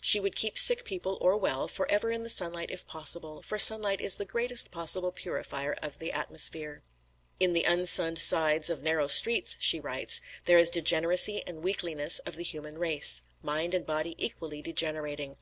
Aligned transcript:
She 0.00 0.20
would 0.20 0.36
keep 0.36 0.56
sick 0.56 0.84
people, 0.84 1.18
or 1.20 1.36
well, 1.36 1.66
forever 1.66 2.12
in 2.12 2.22
the 2.22 2.28
sunlight 2.28 2.70
if 2.70 2.86
possible, 2.86 3.42
for 3.42 3.58
sunlight 3.58 4.00
is 4.00 4.14
the 4.14 4.24
greatest 4.24 4.70
possible 4.70 5.10
purifier 5.10 5.72
of 5.82 5.98
the 5.98 6.12
atmosphere. 6.12 6.84
"In 7.40 7.52
the 7.52 7.64
unsunned 7.64 8.20
sides 8.20 8.70
of 8.70 8.80
narrow 8.80 9.08
streets," 9.08 9.56
she 9.58 9.80
writes, 9.80 10.20
"there 10.44 10.56
is 10.56 10.70
degeneracy 10.70 11.42
and 11.48 11.64
weakliness 11.64 12.20
of 12.20 12.36
the 12.36 12.44
human 12.44 12.78
race 12.78 13.22
mind 13.42 13.74
and 13.74 13.84
body 13.84 14.14
equally 14.24 14.62
degenerating. 14.62 15.36